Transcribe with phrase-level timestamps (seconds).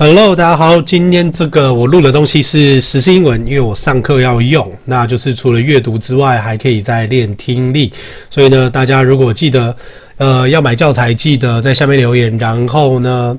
[0.00, 7.92] Hello，大家好，今天这个我录的东西是实时英文，因为我上课要用，那就是除了阅读之外，还可以再练听力。
[8.30, 9.76] 所以呢，大家如果记得，
[10.18, 13.36] 呃，要买教材，记得在下面留言，然后呢，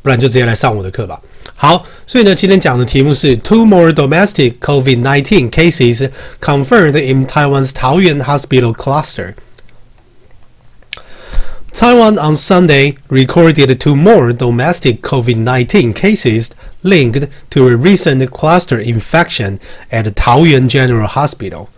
[0.00, 1.20] 不然就直接来上我的课吧。
[1.56, 6.08] 好，所以呢，今天讲的题目是 Two more domestic COVID-19 cases
[6.40, 9.34] confirmed in Taiwan's Taoyuan hospital cluster.
[11.72, 16.50] Taiwan on Sunday recorded two more domestic COVID 19 cases
[16.82, 19.60] linked to a recent cluster infection
[19.90, 21.70] at Taoyuan General Hospital,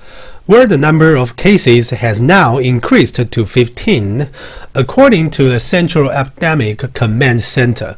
[0.47, 4.29] where the number of cases has now increased to 15,
[4.75, 7.97] according to the Central Epidemic Command Center.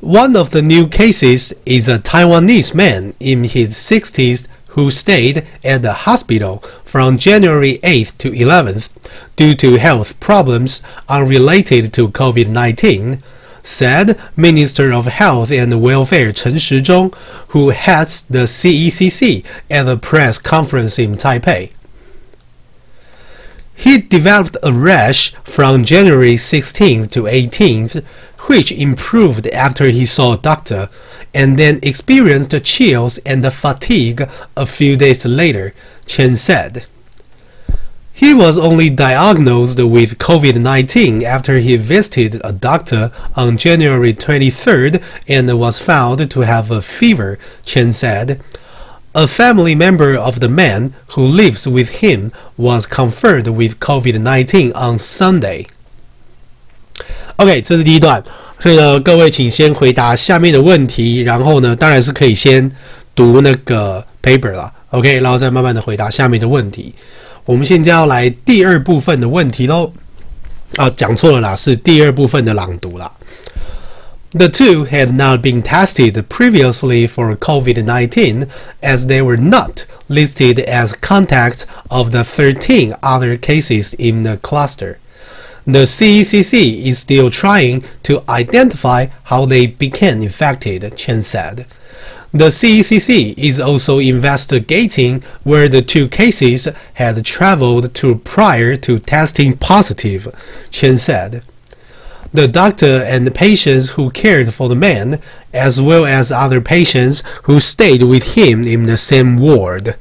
[0.00, 5.82] One of the new cases is a Taiwanese man in his 60s who stayed at
[5.82, 8.91] the hospital from January 8th to 11th
[9.36, 13.22] due to health problems unrelated to COVID 19,
[13.62, 17.12] said Minister of Health and Welfare Chen Shih-chung,
[17.48, 21.72] who heads the CECC at a press conference in Taipei.
[23.74, 28.04] He developed a rash from January 16th to 18th,
[28.48, 30.88] which improved after he saw a doctor,
[31.34, 35.74] and then experienced chills and fatigue a few days later,
[36.06, 36.86] Chen said.
[38.21, 45.01] He was only diagnosed with COVID 19 after he visited a doctor on January 23rd
[45.27, 48.39] and was found to have a fever, Chen said.
[49.13, 54.71] A family member of the man who lives with him was confirmed with COVID 19
[54.73, 55.67] on Sunday.
[57.37, 58.23] OK，这是第一段，
[58.57, 62.71] 所以呢，各位请先回答下面的问题，然后呢，当然是可以先
[63.13, 66.95] 读那个 paper 啦，OK，然后再慢慢的回答下面的问题。
[67.45, 69.93] 我们现在要来第二部分的问题喽。
[70.75, 73.11] 啊，讲错了啦，是第二部分的朗读啦。
[74.31, 78.47] The two had not been tested previously for COVID 19
[78.81, 84.97] as they were not listed as contacts of the 13 other cases in the cluster.
[85.65, 91.65] The CECC is still trying to identify how they became infected, Chen said.
[92.32, 99.58] The CECC is also investigating where the two cases had traveled to prior to testing
[99.58, 100.28] positive,
[100.70, 101.44] Chen said.
[102.32, 105.20] The doctor and the patients who cared for the man,
[105.52, 109.96] as well as other patients who stayed with him in the same ward,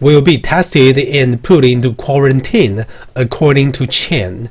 [0.00, 4.50] will be tested and put into quarantine, according to Chen.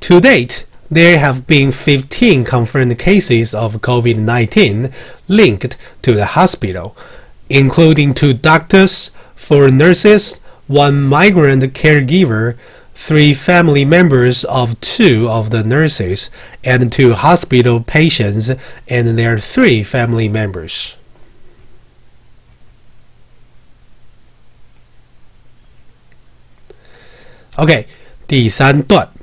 [0.00, 4.91] To date, there have been 15 confirmed cases of COVID 19
[5.27, 6.95] linked to the hospital,
[7.49, 12.57] including two doctors, four nurses, one migrant caregiver,
[12.93, 16.29] three family members of two of the nurses,
[16.63, 18.51] and two hospital patients
[18.87, 20.97] and their three family members.
[27.57, 27.85] OK，
[28.27, 29.14] 第三段。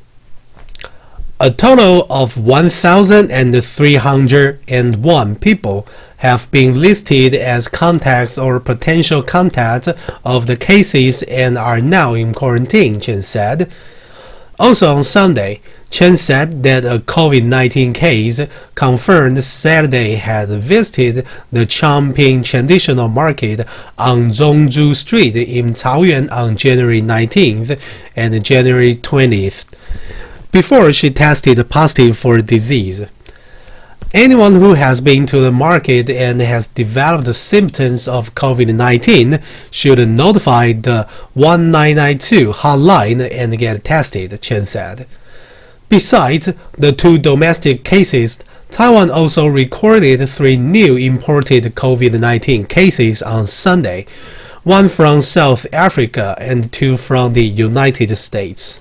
[1.43, 5.87] A total of 1,301 people
[6.19, 9.89] have been listed as contacts or potential contacts
[10.23, 13.69] of the cases and are now in quarantine, Chen said.
[14.57, 15.59] Also on Sunday,
[15.89, 18.39] Chen said that a COVID 19 case
[18.73, 23.67] confirmed Saturday had visited the Chongping Traditional Market
[23.97, 27.77] on Zhongzhou Street in Taoyuan on January 19th
[28.15, 29.75] and January 20th
[30.53, 33.01] before she tested positive for disease.
[34.13, 39.39] Anyone who has been to the market and has developed symptoms of COVID 19
[39.71, 45.07] should notify the 1992 hotline and get tested, Chen said.
[45.89, 48.37] Besides the two domestic cases,
[48.69, 54.05] Taiwan also recorded three new imported COVID 19 cases on Sunday,
[54.63, 58.79] one from South Africa and two from the United States.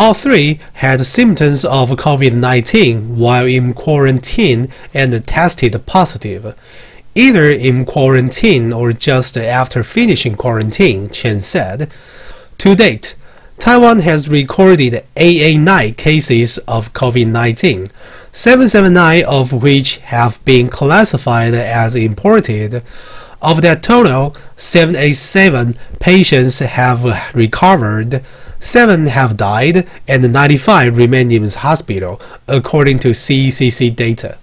[0.00, 6.54] All three had symptoms of COVID 19 while in quarantine and tested positive,
[7.16, 11.90] either in quarantine or just after finishing quarantine, Chen said.
[12.58, 13.16] To date,
[13.58, 17.88] Taiwan has recorded 889 cases of COVID 19,
[18.30, 22.84] 779 of which have been classified as imported.
[23.42, 28.24] Of that total, 787 patients have recovered,
[28.60, 34.38] 7 have died, and 95 remain in hospital, according to CECC data.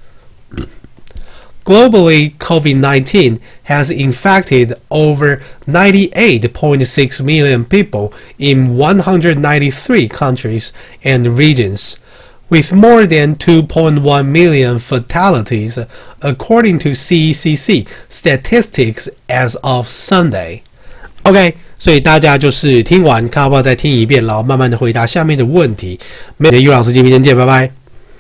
[1.66, 10.72] Globally, COVID 19 has infected over 98.6 million people in 193 countries
[11.04, 11.98] and regions,
[12.52, 15.80] with more than 2.1 million fatalities,
[16.22, 20.62] according to CECC statistics as of Sunday.
[21.26, 26.00] OK，所以大家就是听完，看好不好再听一遍，然后慢慢的回答下面的问题。
[26.38, 27.85] 每天于老师见面见，拜拜。